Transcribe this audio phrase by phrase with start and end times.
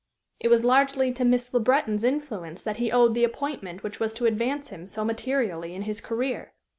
[0.39, 4.15] It was largely to Miss Le Breton's influence that he owed the appointment which was
[4.15, 6.53] to advance him so materially in his career.